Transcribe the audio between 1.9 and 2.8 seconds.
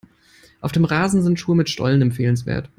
empfehlenswert.